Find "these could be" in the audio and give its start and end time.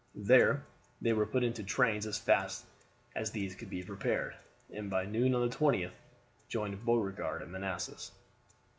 3.29-3.83